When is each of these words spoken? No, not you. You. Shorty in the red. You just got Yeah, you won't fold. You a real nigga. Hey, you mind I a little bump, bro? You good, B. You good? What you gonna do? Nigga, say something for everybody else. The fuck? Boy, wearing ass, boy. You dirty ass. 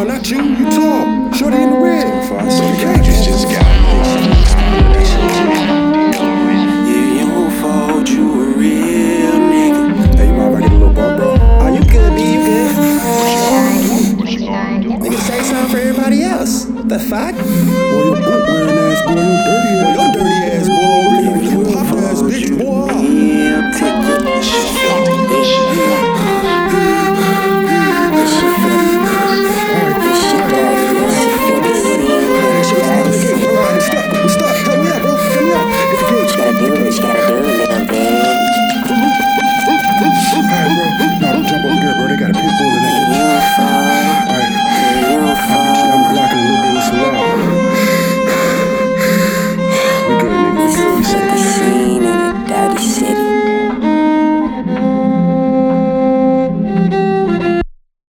No, 0.00 0.06
not 0.06 0.30
you. 0.30 0.42
You. 0.42 0.70
Shorty 1.34 1.58
in 1.58 1.70
the 1.72 1.76
red. 1.76 2.08
You 3.04 3.12
just 3.22 3.44
got 3.44 3.66
Yeah, 6.88 7.20
you 7.20 7.26
won't 7.28 7.52
fold. 7.60 8.08
You 8.08 8.24
a 8.40 8.44
real 8.56 9.32
nigga. 9.52 10.16
Hey, 10.16 10.28
you 10.28 10.32
mind 10.32 10.56
I 10.56 10.66
a 10.66 10.70
little 10.70 10.94
bump, 10.94 11.18
bro? 11.18 11.68
You 11.74 11.84
good, 11.84 12.16
B. 12.16 12.18
You 12.32 12.40
good? 12.46 12.72
What 14.16 14.30
you 14.32 14.46
gonna 14.46 14.80
do? 14.80 14.88
Nigga, 14.88 15.18
say 15.18 15.42
something 15.42 15.68
for 15.68 15.76
everybody 15.76 16.22
else. 16.22 16.64
The 16.64 16.98
fuck? 16.98 17.34
Boy, 17.34 18.10
wearing 18.10 18.78
ass, 18.78 19.02
boy. 19.04 19.20
You 19.20 19.36
dirty 19.44 19.84
ass. 19.84 19.89